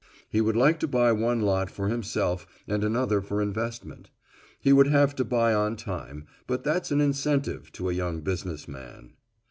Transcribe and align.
He 0.27 0.41
would 0.41 0.55
like 0.55 0.79
to 0.79 0.87
buy 0.87 1.11
one 1.11 1.41
lot 1.41 1.69
for 1.69 1.87
himself 1.87 2.47
and 2.67 2.83
another 2.83 3.21
for 3.21 3.39
investment. 3.39 4.09
He 4.59 4.73
would 4.73 4.87
have 4.87 5.15
to 5.17 5.23
buy 5.23 5.53
on 5.53 5.75
time, 5.75 6.25
but 6.47 6.63
that's 6.63 6.89
an 6.89 6.99
incentive 6.99 7.71
to 7.73 7.87
a 7.87 7.93
young 7.93 8.21
business 8.21 8.67
man. 8.67 9.13